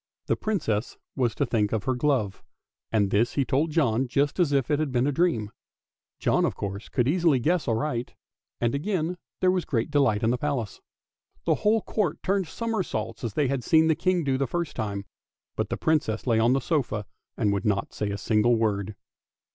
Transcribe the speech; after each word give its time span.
The 0.25 0.35
Princess 0.35 0.97
was 1.15 1.35
to 1.35 1.45
think 1.45 1.71
of 1.71 1.83
her 1.83 1.93
glove, 1.93 2.41
and 2.91 3.11
this 3.11 3.33
he 3.33 3.45
told 3.45 3.69
John 3.69 4.07
just 4.07 4.39
as 4.39 4.51
if 4.51 4.71
it 4.71 4.79
had 4.79 4.91
been 4.91 5.05
a 5.05 5.11
dream. 5.11 5.51
John 6.17 6.43
of 6.43 6.55
course 6.55 6.89
could 6.89 7.07
easily 7.07 7.37
guess 7.37 7.67
aright, 7.67 8.15
and 8.59 8.73
again 8.73 9.19
there 9.41 9.51
was 9.51 9.63
great 9.63 9.91
delight 9.91 10.23
at 10.23 10.31
the 10.31 10.39
Palace. 10.39 10.81
The 11.45 11.53
whole 11.61 11.83
court 11.83 12.23
turned 12.23 12.47
somersaults, 12.47 13.23
as 13.23 13.35
they 13.35 13.47
had 13.47 13.63
seen 13.63 13.89
the 13.89 13.93
King 13.95 14.23
do 14.23 14.39
the 14.39 14.47
first 14.47 14.75
time; 14.75 15.05
but 15.55 15.69
the 15.69 15.77
Princess 15.77 16.25
lay 16.25 16.39
on 16.39 16.53
the 16.53 16.61
sofa 16.61 17.05
and 17.37 17.53
would 17.53 17.63
not 17.63 17.93
say 17.93 18.09
a 18.09 18.17
single 18.17 18.55
word. 18.55 18.95